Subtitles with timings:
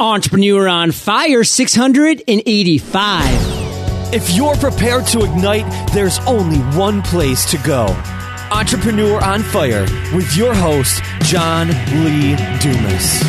[0.00, 4.14] Entrepreneur on Fire 685.
[4.14, 7.86] If you're prepared to ignite, there's only one place to go.
[8.52, 9.82] Entrepreneur on Fire
[10.14, 11.66] with your host, John
[12.04, 13.20] Lee Dumas.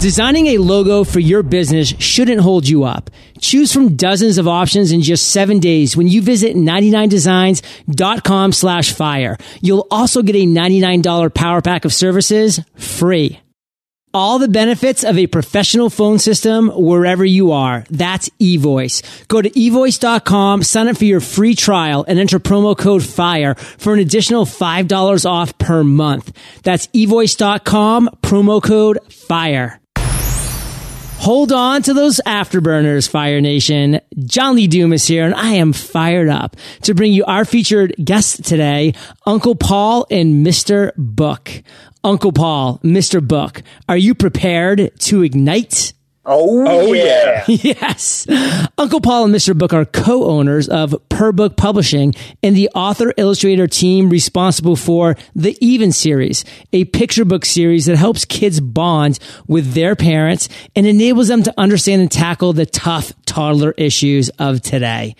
[0.00, 3.10] Designing a logo for your business shouldn't hold you up.
[3.40, 9.38] Choose from dozens of options in just seven days when you visit 99designs.com slash fire.
[9.60, 13.38] You'll also get a $99 power pack of services free.
[14.14, 17.84] All the benefits of a professional phone system wherever you are.
[17.90, 19.26] That's eVoice.
[19.28, 23.94] Go to evoice.com, sign up for your free trial and enter promo code FIRE for
[23.94, 26.36] an additional $5 off per month.
[26.62, 29.80] That's evoice.com, promo code FIRE.
[31.22, 34.00] Hold on to those afterburners, Fire Nation.
[34.24, 38.42] John Lee Dumas here, and I am fired up to bring you our featured guests
[38.42, 40.90] today, Uncle Paul and Mr.
[40.96, 41.62] Book.
[42.04, 43.26] Uncle Paul, Mr.
[43.26, 45.92] Book, are you prepared to ignite?
[46.24, 47.44] Oh, Oh, yeah.
[47.48, 48.26] Yes.
[48.78, 49.56] Uncle Paul and Mr.
[49.58, 55.90] Book are co-owners of PerBook Publishing and the author illustrator team responsible for the Even
[55.92, 61.42] series, a picture book series that helps kids bond with their parents and enables them
[61.42, 65.16] to understand and tackle the tough toddler issues of today.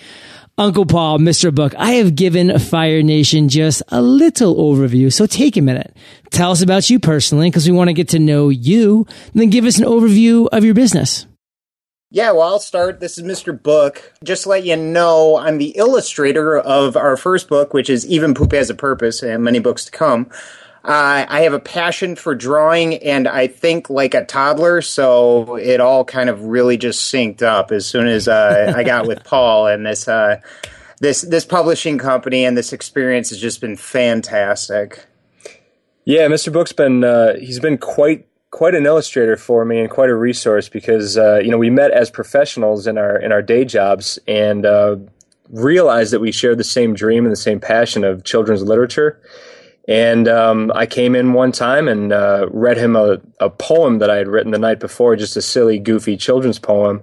[0.58, 1.54] Uncle Paul, Mr.
[1.54, 5.96] Book, I have given Fire Nation just a little overview, so take a minute.
[6.30, 9.64] Tell us about you personally, because we want to get to know you, then give
[9.64, 11.26] us an overview of your business.
[12.10, 13.00] Yeah, well, I'll start.
[13.00, 13.60] This is Mr.
[13.60, 14.12] Book.
[14.22, 18.34] Just to let you know, I'm the illustrator of our first book, which is Even
[18.34, 20.28] Poop Has a Purpose, and many books to come.
[20.84, 25.80] Uh, I have a passion for drawing, and I think like a toddler, so it
[25.80, 29.68] all kind of really just synced up as soon as uh, I got with Paul
[29.68, 30.40] and this uh,
[30.98, 35.06] this this publishing company, and this experience has just been fantastic.
[36.04, 36.52] Yeah, Mr.
[36.52, 40.68] Book's been uh, he's been quite quite an illustrator for me and quite a resource
[40.68, 44.66] because uh, you know we met as professionals in our in our day jobs and
[44.66, 44.96] uh,
[45.48, 49.20] realized that we shared the same dream and the same passion of children's literature.
[49.88, 54.10] And um, I came in one time and uh, read him a, a poem that
[54.10, 57.02] I had written the night before, just a silly, goofy children's poem.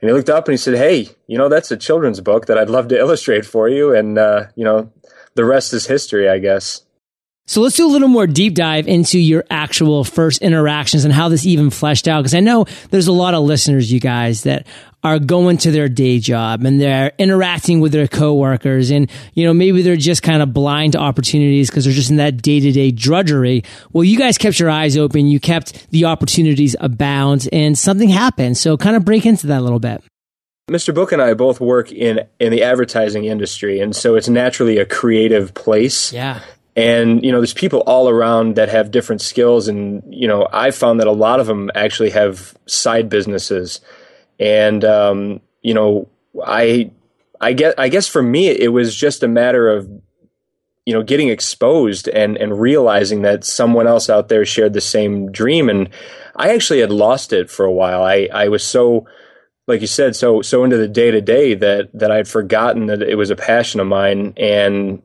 [0.00, 2.58] And he looked up and he said, "Hey, you know that's a children's book that
[2.58, 4.90] I'd love to illustrate for you." And uh, you know,
[5.34, 6.82] the rest is history, I guess.
[7.46, 11.28] So let's do a little more deep dive into your actual first interactions and how
[11.28, 12.22] this even fleshed out.
[12.22, 14.66] Because I know there's a lot of listeners, you guys, that
[15.04, 19.54] are going to their day job and they're interacting with their coworkers and, you know,
[19.54, 22.72] maybe they're just kind of blind to opportunities because they're just in that day to
[22.72, 23.62] day drudgery.
[23.92, 25.28] Well, you guys kept your eyes open.
[25.28, 28.58] You kept the opportunities abound and something happened.
[28.58, 30.02] So kind of break into that a little bit.
[30.68, 30.92] Mr.
[30.92, 34.84] Book and I both work in in the advertising industry, and so it's naturally a
[34.84, 36.12] creative place.
[36.12, 36.40] Yeah.
[36.76, 40.76] And you know, there's people all around that have different skills, and you know, I've
[40.76, 43.80] found that a lot of them actually have side businesses,
[44.38, 46.08] and um, you know,
[46.44, 46.90] I
[47.40, 49.88] I guess I guess for me it was just a matter of
[50.84, 55.32] you know getting exposed and and realizing that someone else out there shared the same
[55.32, 55.88] dream, and
[56.36, 58.02] I actually had lost it for a while.
[58.02, 59.06] I I was so
[59.66, 63.02] like you said, so so into the day to day that that I'd forgotten that
[63.02, 65.02] it was a passion of mine, and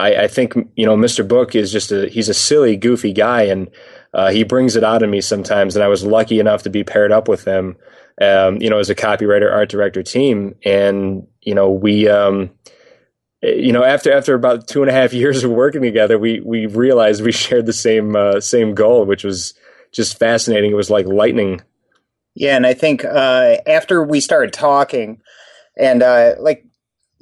[0.00, 1.26] I, I think you know Mr.
[1.26, 3.70] Book is just a he's a silly, goofy guy, and
[4.14, 5.76] uh, he brings it out of me sometimes.
[5.76, 7.76] And I was lucky enough to be paired up with him,
[8.20, 12.08] um, you know, as a copywriter, art director team, and you know we.
[12.08, 12.50] Um,
[13.42, 16.66] you know, after after about two and a half years of working together, we we
[16.66, 19.54] realized we shared the same uh, same goal, which was
[19.92, 20.70] just fascinating.
[20.70, 21.62] It was like lightning
[22.34, 25.20] Yeah, and I think uh, after we started talking,
[25.76, 26.64] and uh, like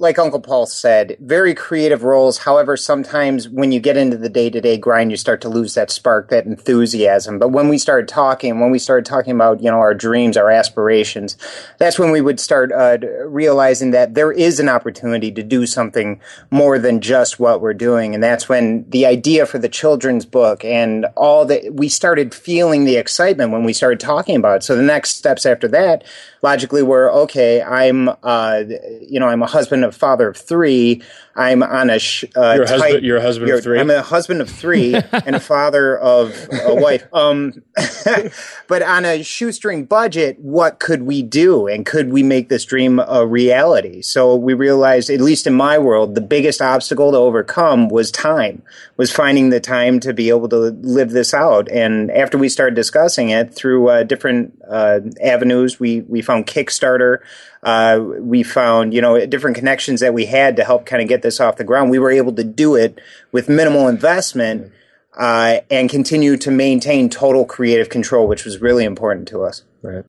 [0.01, 2.37] like Uncle Paul said, very creative roles.
[2.39, 5.73] However, sometimes when you get into the day to day grind, you start to lose
[5.73, 7.37] that spark, that enthusiasm.
[7.37, 10.49] But when we started talking, when we started talking about you know our dreams, our
[10.49, 11.37] aspirations,
[11.79, 16.21] that's when we would start uh, realizing that there is an opportunity to do something
[16.49, 20.63] more than just what we're doing, and that's when the idea for the children's book
[20.63, 24.63] and all that we started feeling the excitement when we started talking about it.
[24.63, 26.05] So the next steps after that
[26.41, 28.63] logically were okay i'm uh,
[29.01, 31.01] you know i'm a husband of father of three.
[31.35, 33.79] I'm on a sh- uh, You're husband- tight- you're husband of three?
[33.79, 34.93] i'm a husband of three
[35.25, 36.33] and a father of
[36.65, 37.05] a wife.
[37.13, 37.53] Um
[38.67, 41.67] but on a shoestring budget what could we do?
[41.67, 44.01] And could we make this dream a reality?
[44.01, 48.61] So we realized at least in my world the biggest obstacle to overcome was time
[48.97, 51.69] was finding the time to be able to live this out.
[51.71, 57.19] And after we started discussing it through uh, different uh, avenues we we found kickstarter
[57.63, 61.21] uh, we found you know different connections that we had to help kind of get
[61.21, 62.99] this off the ground we were able to do it
[63.31, 64.71] with minimal investment
[65.17, 69.63] uh, and continue to maintain total creative control, which was really important to us.
[69.81, 70.05] Right.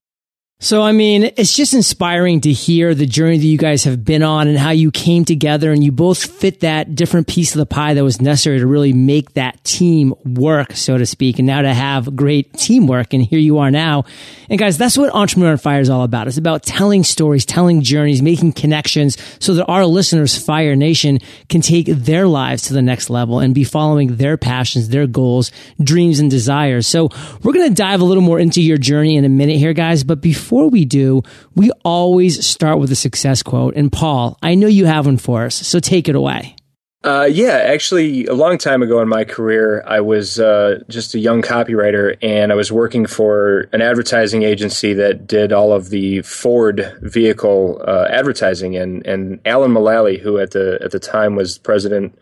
[0.63, 4.21] So, I mean, it's just inspiring to hear the journey that you guys have been
[4.21, 7.65] on and how you came together and you both fit that different piece of the
[7.65, 11.39] pie that was necessary to really make that team work, so to speak.
[11.39, 13.15] And now to have great teamwork.
[13.15, 14.03] And here you are now.
[14.51, 16.27] And guys, that's what Entrepreneur on Fire is all about.
[16.27, 21.17] It's about telling stories, telling journeys, making connections so that our listeners, Fire Nation,
[21.49, 25.51] can take their lives to the next level and be following their passions, their goals,
[25.81, 26.85] dreams, and desires.
[26.85, 27.09] So
[27.41, 30.03] we're going to dive a little more into your journey in a minute here, guys.
[30.03, 31.23] But before before we do,
[31.55, 33.73] we always start with a success quote.
[33.77, 36.57] And Paul, I know you have one for us, so take it away.
[37.05, 41.19] Uh, yeah, actually, a long time ago in my career, I was uh, just a
[41.19, 46.21] young copywriter, and I was working for an advertising agency that did all of the
[46.23, 48.75] Ford vehicle uh, advertising.
[48.75, 52.19] And and Alan Mulally, who at the at the time was president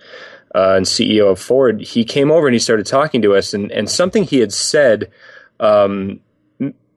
[0.54, 3.72] uh, and CEO of Ford, he came over and he started talking to us, and
[3.72, 5.12] and something he had said
[5.60, 6.20] um,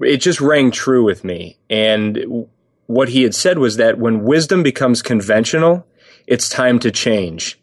[0.03, 1.59] it just rang true with me.
[1.71, 2.47] And
[2.87, 5.87] what he had said was that when wisdom becomes conventional,
[6.27, 7.59] it's time to change.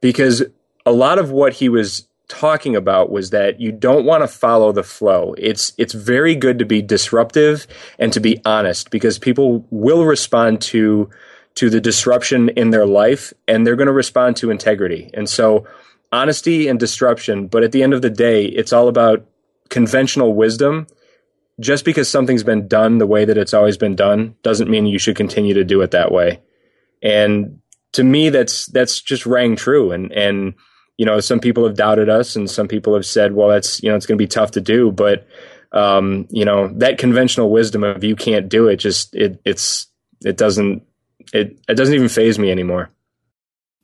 [0.00, 0.42] Because
[0.84, 4.72] a lot of what he was talking about was that you don't want to follow
[4.72, 5.34] the flow.
[5.36, 7.66] It's it's very good to be disruptive
[7.98, 11.10] and to be honest because people will respond to
[11.56, 15.10] to the disruption in their life and they're going to respond to integrity.
[15.12, 15.66] And so
[16.10, 19.26] honesty and disruption, but at the end of the day, it's all about
[19.68, 20.86] conventional wisdom
[21.60, 24.98] just because something's been done the way that it's always been done doesn't mean you
[24.98, 26.40] should continue to do it that way.
[27.02, 27.60] And
[27.92, 29.92] to me, that's that's just rang true.
[29.92, 30.54] And and
[30.96, 33.90] you know, some people have doubted us, and some people have said, well, that's you
[33.90, 34.92] know, it's going to be tough to do.
[34.92, 35.26] But
[35.72, 39.86] um, you know, that conventional wisdom of you can't do it, just it it's
[40.24, 40.82] it doesn't
[41.32, 42.90] it it doesn't even faze me anymore.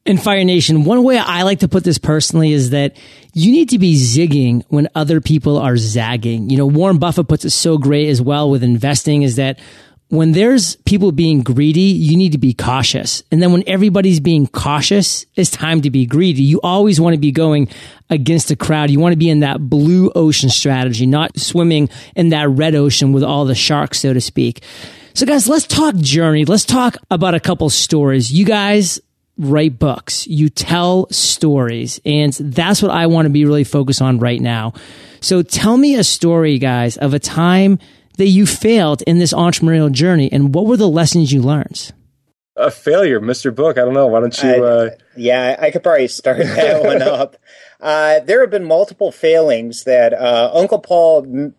[0.08, 2.96] In Fire Nation, one way I like to put this personally is that
[3.34, 6.48] you need to be zigging when other people are zagging.
[6.48, 9.58] You know, Warren Buffett puts it so great as well with investing is that
[10.08, 13.22] when there's people being greedy, you need to be cautious.
[13.30, 16.42] And then when everybody's being cautious, it's time to be greedy.
[16.42, 17.68] You always want to be going
[18.08, 18.88] against the crowd.
[18.88, 23.12] You want to be in that blue ocean strategy, not swimming in that red ocean
[23.12, 24.62] with all the sharks, so to speak.
[25.12, 26.46] So guys, let's talk journey.
[26.46, 28.32] Let's talk about a couple stories.
[28.32, 29.00] You guys
[29.38, 34.18] write books, you tell stories, and that's what I want to be really focused on
[34.18, 34.74] right now.
[35.20, 37.78] So tell me a story, guys, of a time
[38.18, 41.92] that you failed in this entrepreneurial journey, and what were the lessons you learned?
[42.56, 43.54] A failure, Mr.
[43.54, 43.78] Book.
[43.78, 44.08] I don't know.
[44.08, 44.64] Why don't you?
[44.64, 44.90] Uh...
[45.16, 47.36] yeah, I could probably start that one up.
[47.80, 51.52] Uh, there have been multiple failings that uh, Uncle Paul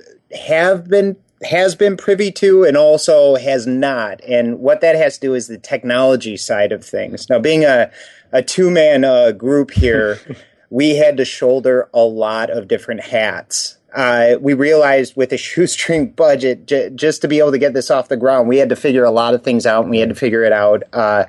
[0.48, 4.22] have been has been privy to and also has not.
[4.28, 7.30] And what that has to do is the technology side of things.
[7.30, 7.92] Now, being a,
[8.32, 10.20] a two man uh, group here,
[10.70, 13.78] we had to shoulder a lot of different hats.
[13.96, 17.90] Uh, we realized with a shoestring budget, j- just to be able to get this
[17.90, 20.10] off the ground, we had to figure a lot of things out and we had
[20.10, 21.26] to figure it out uh,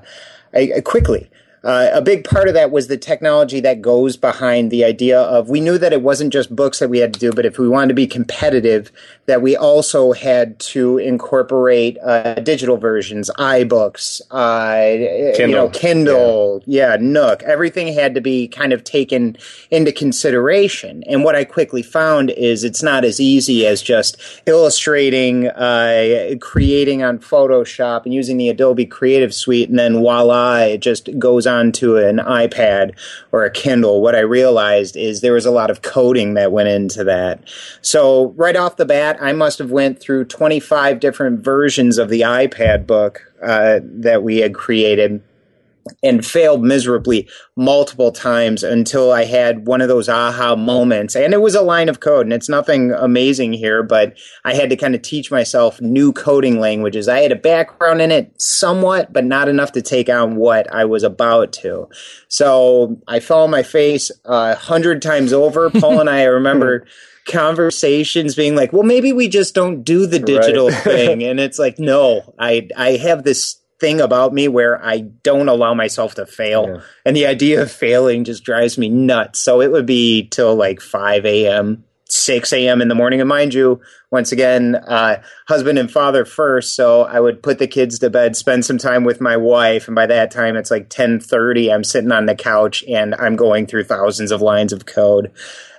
[0.85, 1.31] quickly.
[1.63, 5.51] Uh, a big part of that was the technology that goes behind the idea of
[5.51, 7.69] we knew that it wasn't just books that we had to do, but if we
[7.69, 8.91] wanted to be competitive,
[9.27, 16.93] that we also had to incorporate uh, digital versions, iBooks, uh, you know, Kindle, yeah.
[16.93, 17.43] yeah, Nook.
[17.43, 19.37] Everything had to be kind of taken
[19.71, 21.05] into consideration.
[21.07, 24.17] And what I quickly found is it's not as easy as just
[24.47, 30.81] illustrating, uh, creating on Photoshop and using the Adobe Creative Suite, and then voila, it
[30.81, 32.99] just goes onto an iPad
[33.33, 34.01] or a Kindle.
[34.01, 37.43] What I realized is there was a lot of coding that went into that.
[37.83, 42.23] So right off the bat, I must have went through 25 different versions of the
[42.23, 45.23] iPad book uh, that we had created
[46.03, 51.15] and failed miserably multiple times until I had one of those aha moments.
[51.15, 54.71] And it was a line of code, and it's nothing amazing here, but I had
[54.71, 57.09] to kind of teach myself new coding languages.
[57.09, 60.85] I had a background in it somewhat, but not enough to take on what I
[60.85, 61.89] was about to.
[62.29, 65.71] So I fell on my face a hundred times over.
[65.81, 66.87] Paul and I, I remember.
[67.27, 70.83] conversations being like, well, maybe we just don't do the digital right.
[70.83, 71.23] thing.
[71.23, 75.75] And it's like, no, I, I have this thing about me where I don't allow
[75.75, 76.69] myself to fail.
[76.69, 76.81] Yeah.
[77.05, 79.41] And the idea of failing just drives me nuts.
[79.41, 82.83] So it would be till like 5 a.m., 6 a.m.
[82.83, 83.21] in the morning.
[83.21, 86.75] And mind you, once again, uh, husband and father first.
[86.75, 89.87] So I would put the kids to bed, spend some time with my wife.
[89.87, 91.73] And by that time, it's like 1030.
[91.73, 95.31] I'm sitting on the couch and I'm going through thousands of lines of code.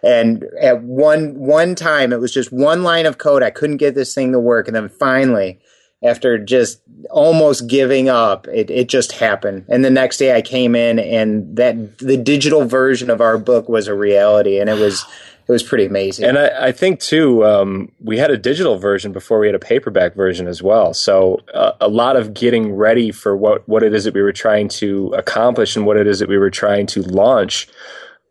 [0.01, 3.43] And at one, one time, it was just one line of code.
[3.43, 4.67] I couldn't get this thing to work.
[4.67, 5.60] And then finally,
[6.03, 9.65] after just almost giving up, it, it just happened.
[9.70, 13.70] And the next day I came in and that the digital version of our book
[13.70, 15.05] was a reality and it was
[15.48, 16.25] it was pretty amazing.
[16.25, 19.60] And I, I think too, um, we had a digital version before we had a
[19.60, 20.93] paperback version as well.
[20.93, 24.31] So uh, a lot of getting ready for what what it is that we were
[24.31, 27.67] trying to accomplish and what it is that we were trying to launch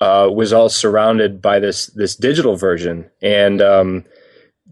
[0.00, 3.10] uh, was all surrounded by this this digital version.
[3.20, 4.04] And um,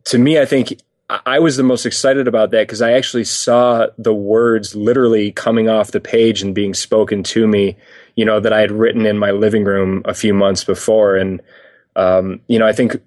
[0.04, 3.86] to me, I think I was the most excited about that because I actually saw
[3.96, 7.78] the words literally coming off the page and being spoken to me,
[8.14, 11.16] you know, that I had written in my living room a few months before.
[11.16, 11.40] And,
[11.96, 13.00] um, you know, I think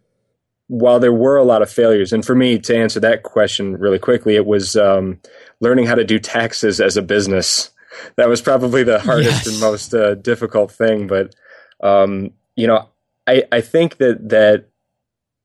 [0.68, 4.00] while there were a lot of failures, and for me to answer that question really
[4.00, 5.20] quickly, it was um,
[5.60, 7.70] learning how to do taxes as a business.
[8.16, 9.48] That was probably the hardest yes.
[9.48, 11.06] and most uh, difficult thing.
[11.06, 11.36] But,
[11.84, 12.90] um, you know,
[13.28, 14.70] I, I think that, that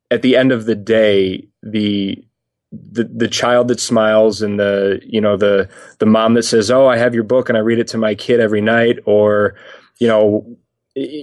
[0.09, 2.23] at the end of the day, the
[2.71, 5.69] the the child that smiles and the you know the
[5.99, 8.13] the mom that says oh i have your book and i read it to my
[8.13, 9.55] kid every night or
[9.99, 10.45] you know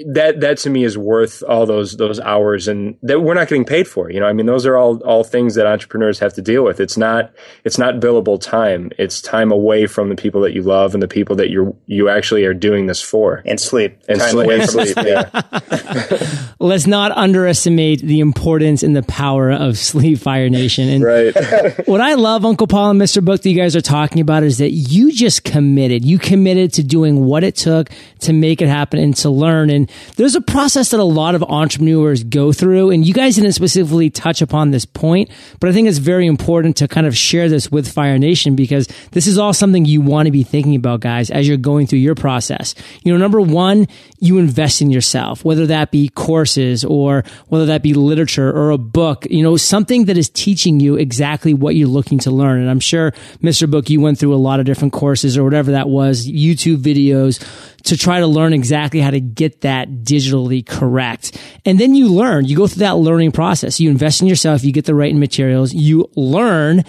[0.07, 3.65] that that to me is worth all those those hours and that we're not getting
[3.65, 4.27] paid for you know?
[4.27, 6.81] I mean those are all all things that entrepreneurs have to deal with.
[6.81, 7.33] It's not
[7.65, 8.91] it's not billable time.
[8.99, 12.09] It's time away from the people that you love and the people that you you
[12.09, 13.43] actually are doing this for.
[13.45, 13.99] And sleep.
[14.09, 16.51] And time sleep, and sleep yeah.
[16.61, 20.89] Let's not underestimate the importance and the power of sleep fire nation.
[20.89, 21.35] And right.
[21.87, 24.59] what i love uncle paul and mr book that you guys are talking about is
[24.59, 26.05] that you just committed.
[26.05, 27.91] You committed to doing what it took
[28.21, 31.43] to make it happen and to learn And there's a process that a lot of
[31.43, 32.91] entrepreneurs go through.
[32.91, 35.31] And you guys didn't specifically touch upon this point,
[35.61, 38.89] but I think it's very important to kind of share this with Fire Nation because
[39.13, 42.01] this is all something you want to be thinking about, guys, as you're going through
[42.01, 42.75] your process.
[43.03, 43.87] You know, number one,
[44.19, 48.79] you invest in yourself, whether that be courses or whether that be literature or a
[48.79, 52.61] book, you know, something that is teaching you exactly what you're looking to learn.
[52.61, 53.71] And I'm sure, Mr.
[53.71, 57.43] Book, you went through a lot of different courses or whatever that was, YouTube videos
[57.85, 61.39] to try to learn exactly how to get that digitally correct.
[61.65, 63.81] And then you learn, you go through that learning process.
[63.81, 66.85] You invest in yourself, you get the right materials, you learn,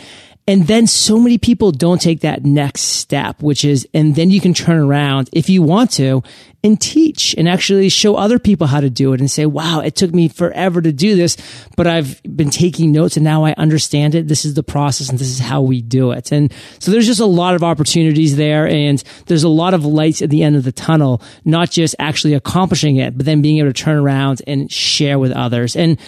[0.48, 4.40] and then so many people don't take that next step, which is, and then you
[4.40, 6.22] can turn around if you want to
[6.64, 9.96] and teach and actually show other people how to do it and say, wow, it
[9.96, 11.36] took me forever to do this,
[11.76, 14.28] but I've been taking notes and now I understand it.
[14.28, 16.32] This is the process and this is how we do it.
[16.32, 20.22] And so there's just a lot of opportunities there and there's a lot of lights
[20.22, 23.70] at the end of the tunnel, not just actually accomplishing it, but then being able
[23.70, 25.76] to turn around and share with others.
[25.76, 26.00] And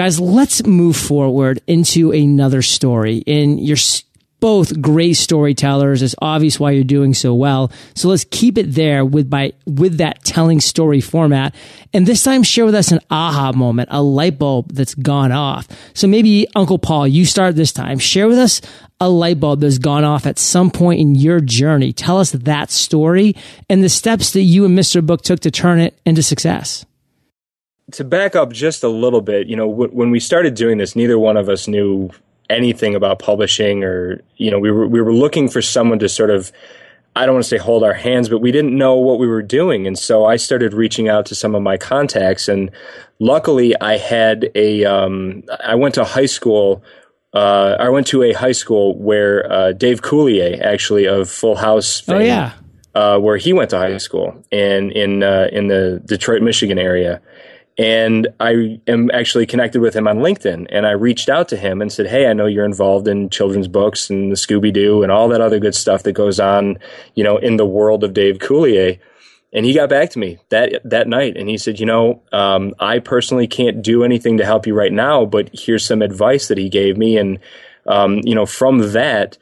[0.00, 3.22] Guys, let's move forward into another story.
[3.26, 3.76] And you're
[4.40, 6.00] both great storytellers.
[6.00, 7.70] It's obvious why you're doing so well.
[7.94, 11.54] So let's keep it there with by with that telling story format.
[11.92, 15.68] And this time share with us an aha moment, a light bulb that's gone off.
[15.92, 17.98] So maybe Uncle Paul, you start this time.
[17.98, 18.62] Share with us
[19.00, 21.92] a light bulb that's gone off at some point in your journey.
[21.92, 23.36] Tell us that story
[23.68, 25.04] and the steps that you and Mr.
[25.04, 26.86] Book took to turn it into success
[27.92, 30.96] to back up just a little bit, you know, w- when we started doing this,
[30.96, 32.10] neither one of us knew
[32.48, 36.30] anything about publishing, or you know, we were we were looking for someone to sort
[36.30, 36.52] of,
[37.16, 39.42] I don't want to say hold our hands, but we didn't know what we were
[39.42, 42.70] doing, and so I started reaching out to some of my contacts, and
[43.18, 46.82] luckily, I had a, um, I went to high school.
[47.32, 52.02] Uh, I went to a high school where uh, Dave Coulier, actually of Full House,
[52.08, 52.52] oh, fame, oh yeah,
[52.96, 57.20] uh, where he went to high school, and in uh, in the Detroit, Michigan area
[57.78, 60.66] and I am actually connected with him on LinkedIn.
[60.70, 63.68] And I reached out to him and said, Hey, I know you're involved in children's
[63.68, 66.78] books and the Scooby Doo and all that other good stuff that goes on,
[67.14, 68.98] you know, in the world of Dave Coulier.
[69.52, 72.72] And he got back to me that that night, and he said, "You know, um,
[72.78, 76.58] I personally can't do anything to help you right now, but here's some advice that
[76.58, 77.40] he gave me, and
[77.86, 79.38] um, you know, from that,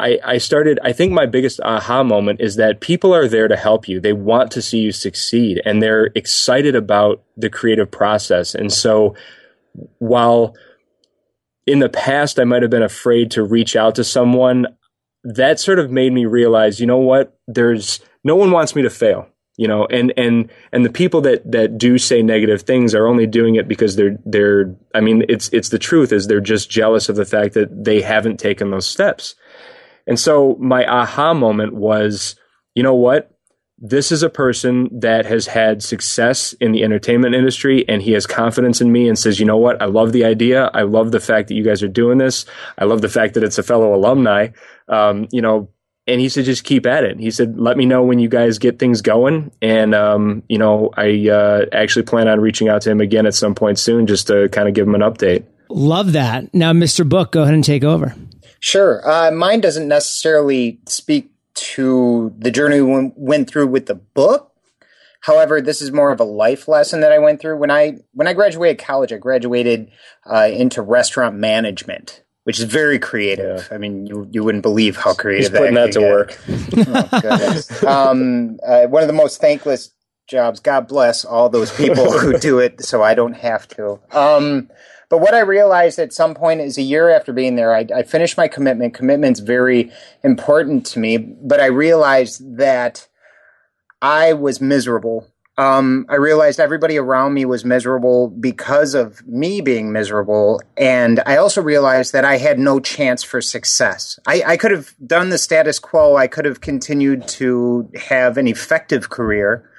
[0.00, 3.56] I, I started, I think my biggest aha moment is that people are there to
[3.56, 4.00] help you.
[4.00, 8.54] They want to see you succeed and they're excited about the creative process.
[8.54, 9.14] And so
[9.98, 10.54] while
[11.66, 14.66] in the past I might have been afraid to reach out to someone,
[15.22, 17.38] that sort of made me realize, you know what?
[17.46, 19.28] There's no one wants me to fail
[19.60, 23.26] you know and and and the people that that do say negative things are only
[23.26, 27.10] doing it because they're they're i mean it's it's the truth is they're just jealous
[27.10, 29.34] of the fact that they haven't taken those steps
[30.10, 32.34] and so my aha moment was,
[32.74, 33.30] you know what?
[33.78, 38.26] This is a person that has had success in the entertainment industry and he has
[38.26, 39.80] confidence in me and says, you know what?
[39.80, 40.68] I love the idea.
[40.74, 42.44] I love the fact that you guys are doing this.
[42.76, 44.48] I love the fact that it's a fellow alumni.
[44.88, 45.70] Um, you know,
[46.08, 47.20] and he said, just keep at it.
[47.20, 49.52] He said, let me know when you guys get things going.
[49.62, 53.34] And, um, you know, I uh, actually plan on reaching out to him again at
[53.34, 55.44] some point soon just to kind of give him an update.
[55.68, 56.52] Love that.
[56.52, 57.08] Now, Mr.
[57.08, 58.16] Book, go ahead and take over.
[58.60, 59.08] Sure.
[59.08, 64.52] Uh, mine doesn't necessarily speak to the journey we went through with the book.
[65.22, 68.26] However, this is more of a life lesson that I went through when I when
[68.26, 69.12] I graduated college.
[69.12, 69.90] I graduated
[70.24, 73.68] uh, into restaurant management, which is very creative.
[73.70, 73.74] Yeah.
[73.74, 76.10] I mean, you you wouldn't believe how creative He's putting that, that to get.
[76.10, 77.82] work.
[77.82, 79.90] oh, um, uh, one of the most thankless
[80.26, 80.60] jobs.
[80.60, 84.00] God bless all those people who do it, so I don't have to.
[84.12, 84.70] Um,
[85.10, 88.02] but what I realized at some point is a year after being there, I, I
[88.04, 88.94] finished my commitment.
[88.94, 89.90] Commitment's very
[90.22, 93.08] important to me, but I realized that
[94.00, 95.26] I was miserable.
[95.58, 100.62] Um, I realized everybody around me was miserable because of me being miserable.
[100.76, 104.18] And I also realized that I had no chance for success.
[104.26, 106.16] I, I could have done the status quo.
[106.16, 109.69] I could have continued to have an effective career.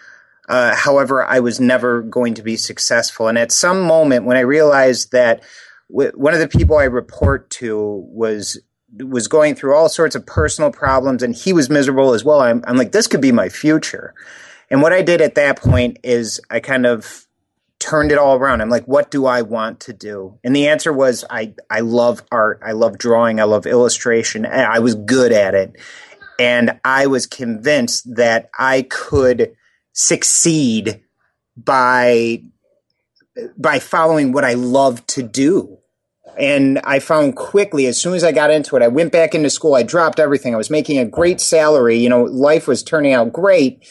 [0.51, 3.29] Uh, however, I was never going to be successful.
[3.29, 5.43] And at some moment, when I realized that
[5.89, 8.59] w- one of the people I report to was
[8.99, 12.41] was going through all sorts of personal problems, and he was miserable as well.
[12.41, 14.13] I'm, I'm like, this could be my future.
[14.69, 17.25] And what I did at that point is I kind of
[17.79, 18.59] turned it all around.
[18.59, 20.37] I'm like, what do I want to do?
[20.43, 22.59] And the answer was, I, I love art.
[22.61, 23.39] I love drawing.
[23.39, 24.45] I love illustration.
[24.45, 25.77] I was good at it.
[26.37, 29.55] And I was convinced that I could
[29.93, 31.01] succeed
[31.55, 32.43] by
[33.57, 35.77] by following what I love to do.
[36.37, 39.49] And I found quickly, as soon as I got into it, I went back into
[39.49, 39.75] school.
[39.75, 40.53] I dropped everything.
[40.53, 41.97] I was making a great salary.
[41.97, 43.85] You know, life was turning out great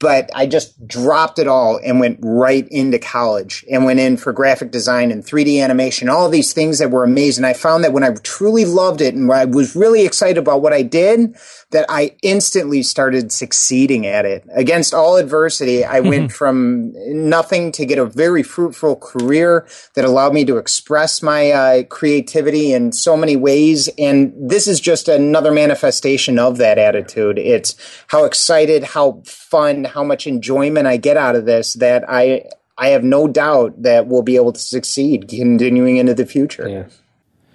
[0.00, 4.32] but I just dropped it all and went right into college and went in for
[4.32, 7.44] graphic design and 3D animation, all these things that were amazing.
[7.44, 10.72] I found that when I truly loved it and I was really excited about what
[10.72, 11.36] I did,
[11.70, 14.44] that I instantly started succeeding at it.
[14.52, 16.92] Against all adversity, I went from
[17.28, 22.72] nothing to get a very fruitful career that allowed me to express my uh, creativity
[22.72, 23.88] in so many ways.
[23.98, 27.38] And this is just another manifestation of that attitude.
[27.38, 27.76] It's
[28.08, 32.44] how excited, how fun, how much enjoyment I get out of this that I
[32.76, 36.66] I have no doubt that we'll be able to succeed continuing into the future.
[36.66, 36.84] Yeah.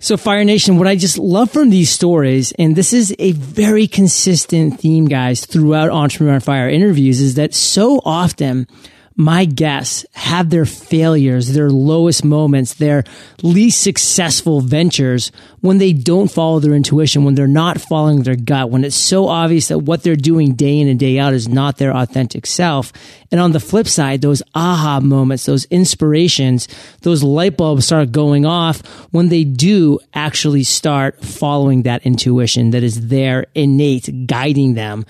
[0.05, 3.87] So Fire Nation, what I just love from these stories, and this is a very
[3.87, 8.67] consistent theme, guys, throughout Entrepreneur Fire interviews, is that so often
[9.17, 13.05] my guests have their failures, their lowest moments, their
[13.41, 18.69] least successful ventures when they don't follow their intuition, when they're not following their gut,
[18.69, 21.77] when it's so obvious that what they're doing day in and day out is not
[21.77, 22.91] their authentic self.
[23.31, 26.67] And on the flip side, those aha moments, those inspirations,
[27.01, 32.83] those light bulbs start going off when they do actually start following that intuition that
[32.83, 35.05] is there innate guiding them.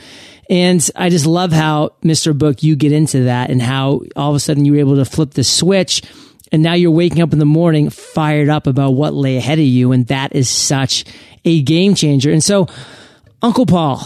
[0.49, 2.38] And I just love how Mr.
[2.38, 5.05] Book, you get into that and how all of a sudden you were able to
[5.05, 6.03] flip the switch
[6.51, 9.65] and now you're waking up in the morning fired up about what lay ahead of
[9.65, 9.91] you.
[9.91, 11.05] And that is such
[11.43, 12.31] a game changer.
[12.31, 12.67] And so,
[13.41, 13.99] Uncle Paul,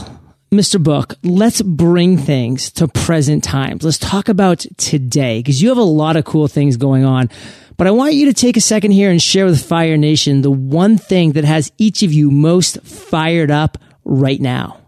[0.51, 0.81] Mr.
[0.81, 3.83] Book, let's bring things to present times.
[3.83, 7.29] Let's talk about today because you have a lot of cool things going on.
[7.77, 10.51] But I want you to take a second here and share with Fire Nation the
[10.51, 14.79] one thing that has each of you most fired up right now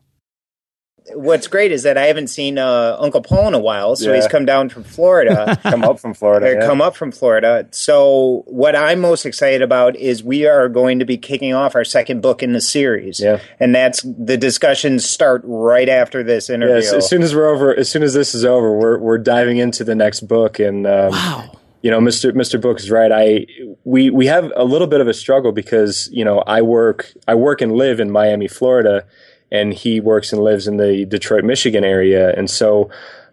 [1.13, 4.17] what's great is that I haven't seen uh, Uncle Paul in a while, so yeah.
[4.17, 6.65] he's come down from Florida, come up from Florida, yeah.
[6.65, 7.67] come up from Florida.
[7.71, 11.83] So what I'm most excited about is we are going to be kicking off our
[11.83, 13.39] second book in the series, yeah.
[13.59, 16.75] and that's the discussions start right after this interview.
[16.75, 19.57] Yes, as soon as we're over, as soon as this is over, we're we're diving
[19.57, 21.57] into the next book, and um, wow.
[21.83, 22.31] You know, Mr.
[22.31, 22.61] Mr.
[22.61, 23.11] Book is right.
[23.11, 23.47] I
[23.85, 27.33] we we have a little bit of a struggle because you know I work I
[27.33, 29.03] work and live in Miami, Florida,
[29.51, 32.33] and he works and lives in the Detroit, Michigan area.
[32.33, 32.89] And so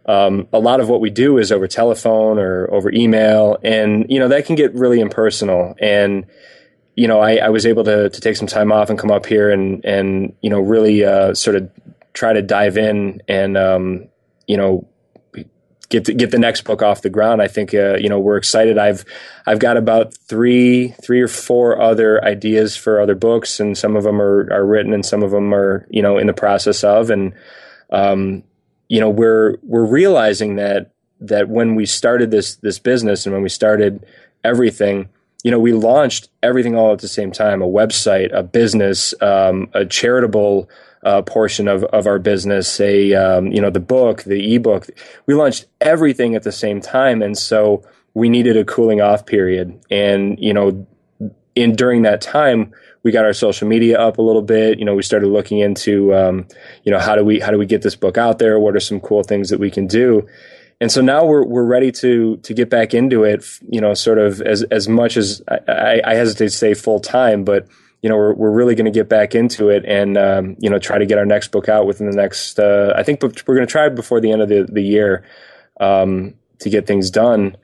[0.07, 4.19] um, a lot of what we do is over telephone or over email, and you
[4.19, 5.75] know that can get really impersonal.
[5.81, 6.25] And
[6.97, 9.27] you know, I, I was able to to take some time off and come up
[9.27, 11.71] here and and you know really uh, sort of
[12.15, 14.09] try to dive in and um,
[14.47, 14.89] you know
[15.89, 17.41] get the, get the next book off the ground.
[17.41, 18.79] I think uh, you know we're excited.
[18.79, 19.05] I've
[19.47, 24.05] I've got about three three or four other ideas for other books, and some of
[24.05, 27.11] them are are written, and some of them are you know in the process of,
[27.11, 27.33] and
[27.91, 28.43] um,
[28.89, 33.43] you know we're we're realizing that that when we started this this business and when
[33.43, 34.05] we started
[34.45, 35.09] everything.
[35.45, 39.69] You know, we launched everything all at the same time: a website, a business, um,
[39.73, 40.69] a charitable
[41.05, 44.89] uh, portion of, of our business, say, um, you know the book, the ebook.
[45.27, 47.85] We launched everything at the same time, and so
[48.15, 49.81] we needed a cooling off period.
[49.91, 50.87] And you know,
[51.55, 54.79] in during that time, we got our social media up a little bit.
[54.79, 56.47] You know, we started looking into um,
[56.85, 58.59] you know how do we how do we get this book out there?
[58.59, 60.27] What are some cool things that we can do?
[60.81, 63.45] And so now we're we're ready to to get back into it.
[63.69, 67.01] You know, sort of as as much as I, I, I hesitate to say full
[67.01, 67.67] time, but
[68.03, 70.79] you know, we're, we're really going to get back into it and, um, you know,
[70.79, 73.67] try to get our next book out within the next, uh, I think we're going
[73.67, 75.25] to try before the end of the, the year,
[75.81, 77.57] um, to get things done.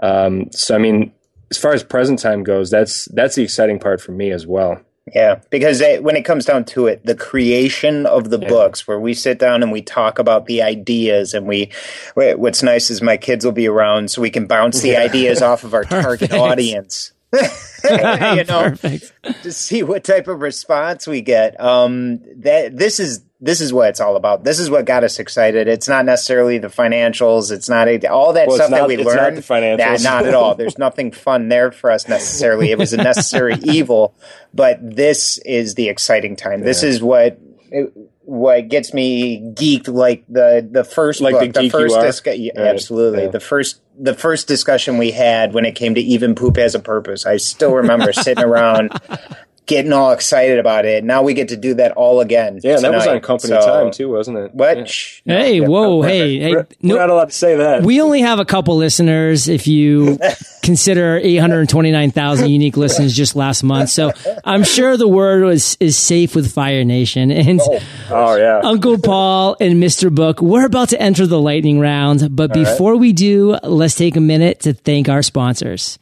[0.00, 1.12] Um, so, I mean,
[1.50, 4.80] as far as present time goes, that's, that's the exciting part for me as well.
[5.12, 8.48] Yeah, because it, when it comes down to it, the creation of the yeah.
[8.48, 11.72] books, where we sit down and we talk about the ideas, and we,
[12.14, 15.62] what's nice is my kids will be around, so we can bounce the ideas off
[15.62, 17.12] of our target audience.
[17.90, 19.12] you know, Perfect.
[19.42, 21.60] to see what type of response we get.
[21.60, 24.44] Um, that this is this is what it's all about.
[24.44, 25.68] This is what got us excited.
[25.68, 27.50] It's not necessarily the financials.
[27.50, 29.16] It's not a, all that well, stuff not, that we learned.
[29.16, 30.02] Not the financials.
[30.02, 30.54] Nah, not at all.
[30.54, 32.70] There's nothing fun there for us necessarily.
[32.70, 34.14] It was a necessary evil,
[34.54, 36.60] but this is the exciting time.
[36.60, 36.66] Yeah.
[36.66, 37.38] This is what.
[37.70, 37.92] It,
[38.26, 42.52] what gets me geeked like the the first like book, the, the first discussion yeah,
[42.56, 42.68] right.
[42.68, 43.28] absolutely yeah.
[43.28, 46.80] the first the first discussion we had when it came to even poop has a
[46.80, 47.26] purpose.
[47.26, 48.90] I still remember sitting around
[49.66, 51.04] getting all excited about it.
[51.04, 52.60] Now we get to do that all again.
[52.62, 52.90] Yeah, tonight.
[52.90, 54.54] that was on company so, time too, wasn't it?
[54.54, 54.76] What?
[55.24, 55.38] Yeah.
[55.38, 56.50] Hey, no, whoa, hey, hey!
[56.50, 57.82] We're, no, we're not allowed to say that.
[57.82, 59.48] We only have a couple listeners.
[59.48, 60.18] If you
[60.62, 64.12] consider 829,000 unique listens just last month, so
[64.44, 67.32] I'm sure the word was is safe with Fire Nation.
[67.44, 70.14] And oh, oh yeah, Uncle Paul and Mr.
[70.14, 73.00] Book, we're about to enter the lightning round, but all before right.
[73.00, 75.98] we do, let's take a minute to thank our sponsors.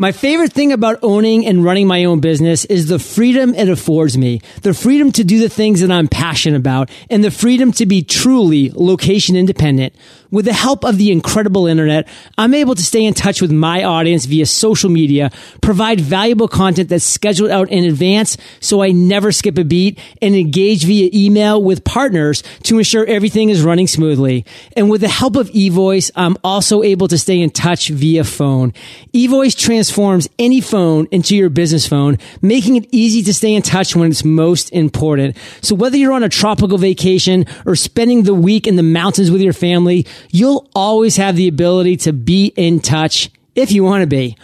[0.00, 4.16] My favorite thing about owning and running my own business is the freedom it affords
[4.16, 4.40] me.
[4.62, 8.04] The freedom to do the things that I'm passionate about and the freedom to be
[8.04, 9.96] truly location independent.
[10.30, 13.82] With the help of the incredible internet, I'm able to stay in touch with my
[13.84, 15.30] audience via social media,
[15.62, 20.34] provide valuable content that's scheduled out in advance so I never skip a beat, and
[20.34, 24.44] engage via email with partners to ensure everything is running smoothly.
[24.76, 28.74] And with the help of eVoice, I'm also able to stay in touch via phone.
[29.14, 33.96] eVoice transforms any phone into your business phone, making it easy to stay in touch
[33.96, 35.36] when it's most important.
[35.62, 39.40] So whether you're on a tropical vacation or spending the week in the mountains with
[39.40, 44.06] your family, you'll always have the ability to be in touch if you want to
[44.06, 44.36] be.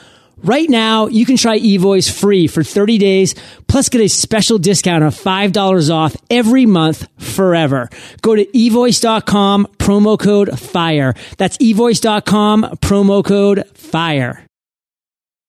[0.44, 3.34] Right now, you can try eVoice free for 30 days,
[3.66, 7.88] plus get a special discount of $5 off every month forever.
[8.20, 11.14] Go to evoice.com, promo code FIRE.
[11.38, 14.44] That's evoice.com, promo code FIRE.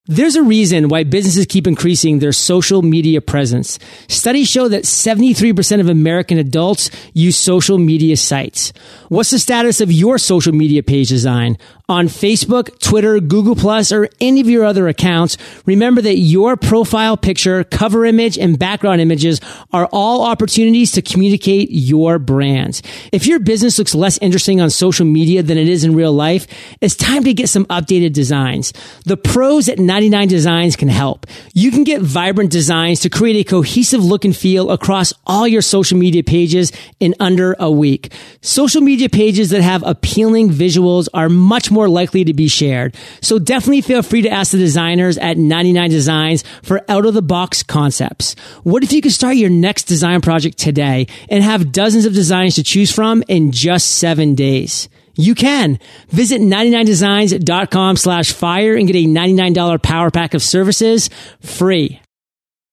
[0.08, 3.76] There's a reason why businesses keep increasing their social media presence.
[4.06, 8.72] Studies show that 73% of American adults use social media sites.
[9.08, 11.58] What's the status of your social media page design?
[11.88, 17.16] On Facebook, Twitter, Google Plus, or any of your other accounts, remember that your profile
[17.16, 19.40] picture, cover image, and background images
[19.72, 22.82] are all opportunities to communicate your brand.
[23.12, 26.46] If your business looks less interesting on social media than it is in real life,
[26.80, 28.72] it's time to get some updated designs.
[29.04, 31.26] The pros at 99 Designs can help.
[31.52, 35.62] You can get vibrant designs to create a cohesive look and feel across all your
[35.62, 38.12] social media pages in under a week.
[38.40, 42.96] Social media pages that have appealing visuals are much more more likely to be shared.
[43.20, 47.22] So definitely feel free to ask the designers at 99 Designs for out of the
[47.22, 48.34] box concepts.
[48.64, 52.54] What if you could start your next design project today and have dozens of designs
[52.56, 54.88] to choose from in just seven days?
[55.14, 61.10] You can visit 99designs.com slash fire and get a $99 power pack of services
[61.40, 62.00] free.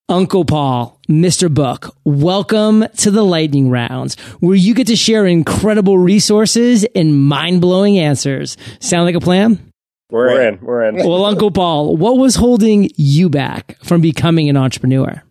[0.09, 1.51] Uncle Paul, Mr.
[1.51, 7.61] Book, welcome to the lightning rounds where you get to share incredible resources and mind
[7.61, 8.57] blowing answers.
[8.81, 9.71] Sound like a plan?
[10.09, 10.53] We're, we're in.
[10.55, 10.59] in.
[10.59, 10.95] We're in.
[10.97, 15.23] Well, Uncle Paul, what was holding you back from becoming an entrepreneur?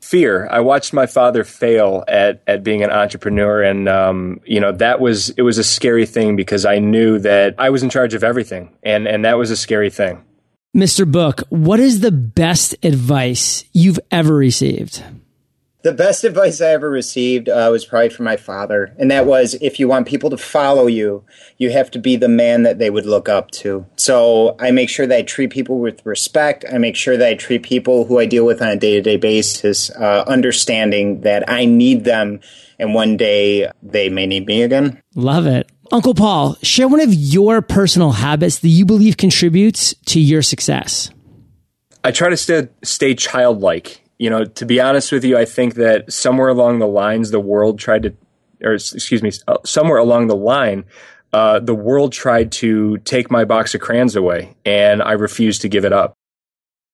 [0.00, 0.48] Fear.
[0.48, 5.00] I watched my father fail at at being an entrepreneur, and um, you know that
[5.00, 8.24] was it was a scary thing because I knew that I was in charge of
[8.24, 10.24] everything, and and that was a scary thing.
[10.76, 11.10] Mr.
[11.10, 15.02] Book, what is the best advice you've ever received?
[15.82, 19.54] The best advice I ever received uh, was probably from my father, and that was
[19.54, 21.24] if you want people to follow you,
[21.58, 23.84] you have to be the man that they would look up to.
[23.96, 26.64] So I make sure that I treat people with respect.
[26.72, 29.02] I make sure that I treat people who I deal with on a day to
[29.02, 32.38] day basis, uh, understanding that I need them,
[32.78, 35.02] and one day they may need me again.
[35.16, 35.68] Love it.
[35.92, 41.10] Uncle Paul, share one of your personal habits that you believe contributes to your success.
[42.04, 44.02] I try to stay, stay childlike.
[44.18, 47.40] You know, to be honest with you, I think that somewhere along the lines, the
[47.40, 48.14] world tried to,
[48.62, 50.84] or excuse me, uh, somewhere along the line,
[51.32, 55.68] uh, the world tried to take my box of crayons away, and I refused to
[55.68, 56.14] give it up.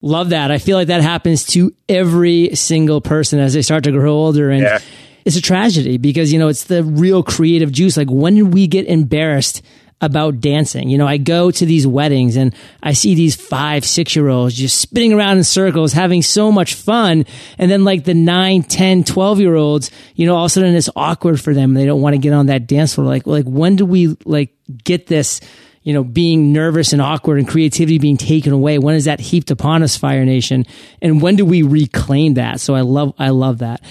[0.01, 0.51] Love that.
[0.51, 4.51] I feel like that happens to every single person as they start to grow older.
[4.51, 4.79] And yeah
[5.27, 7.97] it's a tragedy because, you know, it's the real creative juice.
[7.97, 9.61] Like when did we get embarrassed
[10.01, 10.91] about dancing.
[10.91, 14.55] You know, I go to these weddings and I see these five, six year olds
[14.55, 17.25] just spinning around in circles, having so much fun.
[17.57, 20.75] And then like the nine, 10, 12 year olds, you know, all of a sudden
[20.75, 21.73] it's awkward for them.
[21.73, 23.07] They don't want to get on that dance floor.
[23.07, 25.41] Like, like when do we like get this?
[25.83, 28.77] you know, being nervous and awkward and creativity being taken away?
[28.77, 30.67] When is that heaped upon us, Fire Nation?
[31.01, 32.59] And when do we reclaim that?
[32.59, 33.83] So I love, I love that.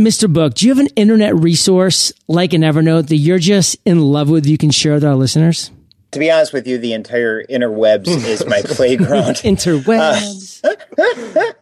[0.00, 0.32] Mr.
[0.32, 4.30] Book, do you have an internet resource like an Evernote that you're just in love
[4.30, 5.70] with you can share with our listeners?
[6.12, 9.34] To be honest with you, the entire interwebs is my playground.
[9.44, 10.64] interwebs.
[10.64, 11.52] Uh,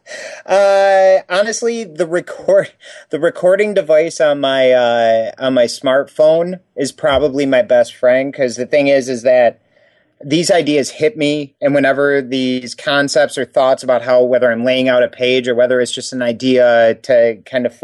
[0.50, 2.70] uh, honestly, the record
[3.10, 8.54] the recording device on my uh, on my smartphone is probably my best friend because
[8.54, 9.60] the thing is, is that
[10.24, 14.88] these ideas hit me and whenever these concepts or thoughts about how whether i'm laying
[14.88, 17.78] out a page or whether it's just an idea to kind of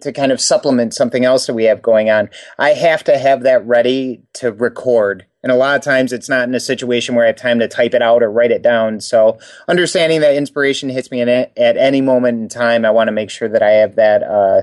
[0.00, 3.42] to kind of supplement something else that we have going on i have to have
[3.42, 5.26] that ready to record.
[5.42, 7.68] And a lot of times it's not in a situation where i have time to
[7.68, 9.00] type it out or write it down.
[9.00, 13.30] So understanding that inspiration hits me at any moment in time i want to make
[13.30, 14.62] sure that i have that uh,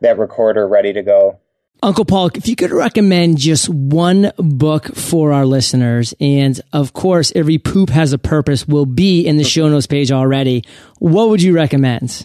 [0.00, 1.38] that recorder ready to go
[1.82, 7.32] Uncle Paul, if you could recommend just one book for our listeners, and of course,
[7.34, 10.64] even poop has a purpose will be in the show notes page already,
[11.00, 12.24] what would you recommend?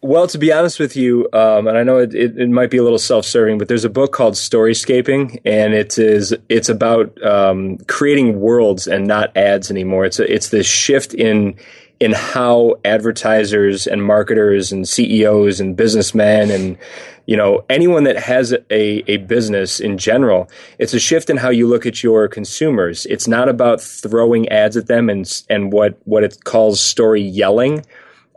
[0.00, 2.78] Well, to be honest with you, um, and I know it, it, it, might be
[2.78, 7.78] a little self-serving, but there's a book called Storyscaping, and it is it's about um,
[7.88, 10.06] creating worlds and not ads anymore.
[10.06, 11.56] It's a, it's this shift in
[11.98, 16.78] in how advertisers and marketers and CEOs and businessmen and
[17.26, 18.62] you know anyone that has a,
[19.10, 23.06] a business in general it's a shift in how you look at your consumers.
[23.06, 27.84] It's not about throwing ads at them and and what what it calls story yelling.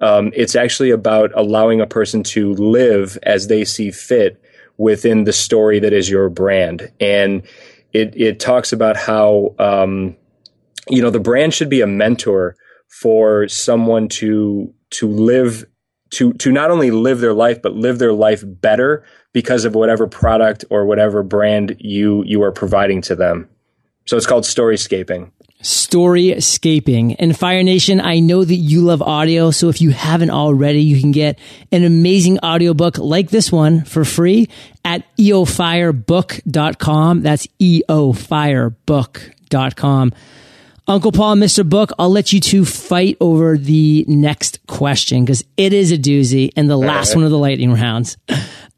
[0.01, 4.41] Um, it's actually about allowing a person to live as they see fit
[4.77, 6.91] within the story that is your brand.
[6.99, 7.43] And
[7.91, 10.15] it it talks about how um,
[10.89, 12.55] you know the brand should be a mentor
[12.87, 15.65] for someone to to live
[16.11, 20.07] to to not only live their life but live their life better because of whatever
[20.07, 23.47] product or whatever brand you you are providing to them.
[24.05, 25.31] So it's called storyscaping.
[25.61, 27.17] Storyscaping.
[27.19, 31.01] And Fire Nation, I know that you love audio, so if you haven't already, you
[31.01, 31.37] can get
[31.71, 34.47] an amazing audiobook like this one for free
[34.85, 37.21] at eofirebook.com.
[37.21, 40.13] That's eofirebook.com.
[40.89, 41.69] Uncle Paul, Mr.
[41.69, 46.51] Book, I'll let you two fight over the next question because it is a doozy
[46.57, 48.17] and the last one of the lightning rounds.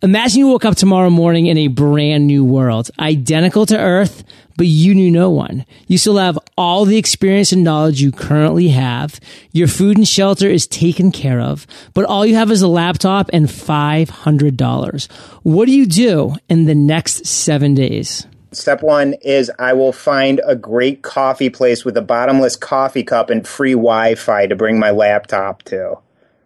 [0.01, 4.25] Imagine you woke up tomorrow morning in a brand new world, identical to Earth,
[4.57, 5.65] but you knew no one.
[5.87, 9.17] You still have all the experience and knowledge you currently have.
[9.53, 13.29] Your food and shelter is taken care of, but all you have is a laptop
[13.31, 15.11] and $500.
[15.43, 18.27] What do you do in the next seven days?
[18.53, 23.29] Step one is I will find a great coffee place with a bottomless coffee cup
[23.29, 25.95] and free Wi Fi to bring my laptop to.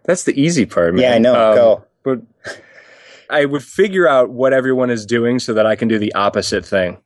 [0.04, 1.02] That's the easy part, man.
[1.02, 1.50] Yeah, I know.
[1.50, 1.84] Um, Go.
[2.04, 2.22] But
[3.30, 6.64] I would figure out what everyone is doing so that I can do the opposite
[6.64, 6.98] thing.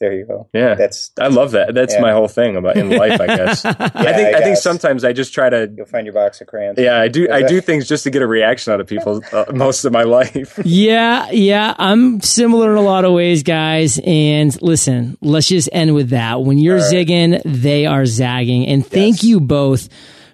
[0.00, 0.48] There you go.
[0.54, 1.74] Yeah, that's, that's I love that.
[1.74, 2.00] That's yeah.
[2.00, 3.20] my whole thing about in life.
[3.20, 3.62] I guess.
[3.64, 5.70] yeah, I think I, I, think sometimes I just try to.
[5.76, 6.78] You'll find your box of crayons.
[6.78, 7.30] Yeah, I do.
[7.30, 10.04] I do things just to get a reaction out of people uh, most of my
[10.04, 10.58] life.
[10.64, 14.00] yeah, yeah, I'm similar in a lot of ways, guys.
[14.02, 16.40] And listen, let's just end with that.
[16.40, 16.92] When you're right.
[16.92, 18.68] zigging, they are zagging.
[18.68, 19.24] And thank yes.
[19.24, 19.90] you both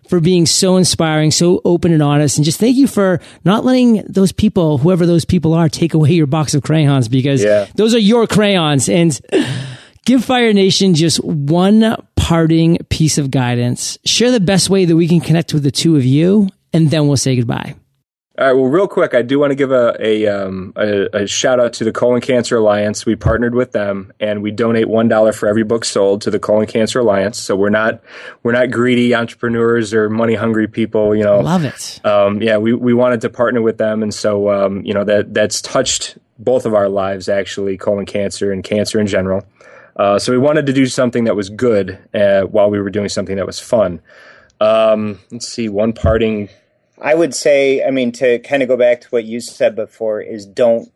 [0.09, 2.39] for being so inspiring, so open and honest.
[2.39, 6.13] And just thank you for not letting those people, whoever those people are, take away
[6.13, 7.67] your box of crayons because yeah.
[7.75, 8.89] those are your crayons.
[8.89, 9.19] And
[10.05, 13.99] give Fire Nation just one parting piece of guidance.
[14.05, 17.07] Share the best way that we can connect with the two of you, and then
[17.07, 17.75] we'll say goodbye.
[18.39, 18.53] All right.
[18.53, 21.73] Well, real quick, I do want to give a a, um, a, a shout out
[21.75, 23.07] to the Colon Cancer Alliance.
[23.07, 26.39] We partnered with them, and we donate one dollar for every book sold to the
[26.39, 27.39] Colon Cancer Alliance.
[27.39, 28.03] So we're not
[28.43, 31.17] we're not greedy entrepreneurs or money hungry people.
[31.17, 31.99] You know, love it.
[32.05, 35.33] Um, yeah, we we wanted to partner with them, and so um, you know that
[35.33, 39.47] that's touched both of our lives actually, colon cancer and cancer in general.
[39.97, 43.09] Uh, so we wanted to do something that was good uh, while we were doing
[43.09, 43.99] something that was fun.
[44.61, 46.51] Um, let's see, one parting
[47.01, 50.21] I would say, I mean, to kind of go back to what you said before,
[50.21, 50.91] is don't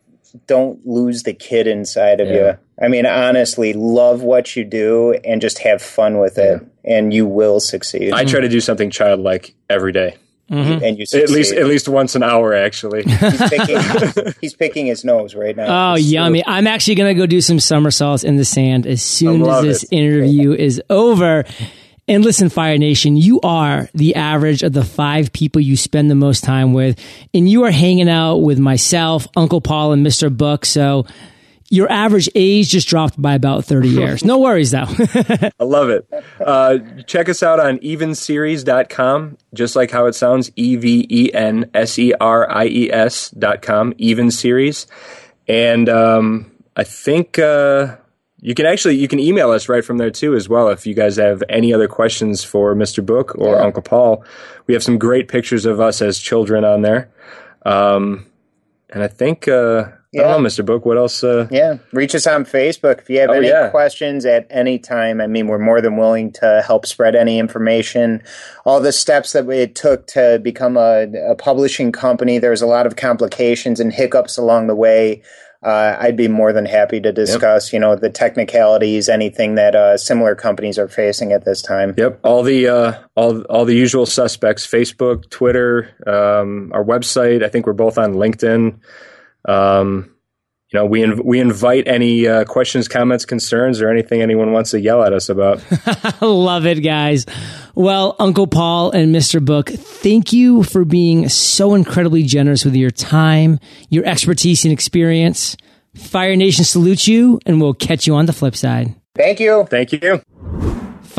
[0.47, 2.35] don't lose the kid inside of yeah.
[2.35, 2.59] you.
[2.83, 7.27] I mean, honestly, love what you do and just have fun with it, and you
[7.27, 8.13] will succeed.
[8.13, 10.17] I try to do something childlike every day.
[10.51, 10.85] Mm-hmm.
[10.85, 11.23] And you succeed.
[11.23, 13.03] at least at least once an hour actually.
[13.07, 15.93] he's, picking, he's picking his nose right now.
[15.93, 16.43] Oh, yummy!
[16.45, 19.93] I'm actually gonna go do some somersaults in the sand as soon as this it.
[19.93, 21.45] interview is over.
[22.11, 26.17] And listen, Fire Nation, you are the average of the five people you spend the
[26.17, 26.99] most time with.
[27.33, 30.37] And you are hanging out with myself, Uncle Paul, and Mr.
[30.37, 30.65] Book.
[30.67, 31.07] So
[31.73, 34.25] Your average age just dropped by about 30 years.
[34.25, 34.87] No worries though.
[34.89, 36.05] I love it.
[36.45, 41.71] Uh, check us out on evenseries.com, just like how it sounds, E V E N
[41.73, 44.89] S E R I E S.com, Even Series.
[45.47, 47.99] And um, I think uh,
[48.41, 50.95] you can actually you can email us right from there too as well if you
[50.95, 53.05] guys have any other questions for Mr.
[53.05, 53.63] Book or Yeah.
[53.63, 54.25] Uncle Paul.
[54.67, 57.11] We have some great pictures of us as children on there.
[57.67, 58.27] Um,
[58.91, 60.67] and I think uh, I don't know, Mr.
[60.67, 61.23] Book, what else?
[61.23, 63.69] Uh, Yeah, reach us on Facebook if you have Oh, any yeah.
[63.69, 65.21] questions at any time.
[65.21, 68.21] I mean, we're more than willing to help spread any information.
[68.65, 72.87] All the steps that it took to become a, a publishing company, there's a lot
[72.87, 75.23] of complications and hiccups along the way.
[75.63, 79.99] Uh, I'd be more than happy to discuss, you know, the technicalities, anything that uh,
[79.99, 81.93] similar companies are facing at this time.
[81.99, 87.45] Yep, all the uh, all all the usual suspects: Facebook, Twitter, um, our website.
[87.45, 88.79] I think we're both on LinkedIn.
[89.47, 90.11] Um,
[90.73, 94.71] you know, we inv- we invite any uh, questions, comments, concerns, or anything anyone wants
[94.71, 95.61] to yell at us about.
[96.23, 97.27] Love it, guys.
[97.75, 99.45] Well, Uncle Paul and Mr.
[99.45, 105.57] Book, thank you for being so incredibly generous with your time, your expertise and experience.
[105.97, 108.95] Fire Nation salutes you, and we'll catch you on the flip side.
[109.17, 109.67] Thank you.
[109.69, 110.23] Thank you.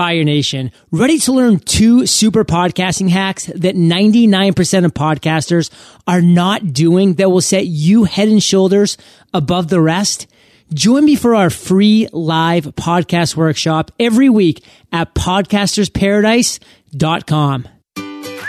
[0.02, 5.70] Fire Nation, ready to learn two super podcasting hacks that 99% of podcasters
[6.08, 8.98] are not doing that will set you head and shoulders
[9.32, 10.26] above the rest?
[10.74, 17.68] Join me for our free live podcast workshop every week at podcastersparadise.com.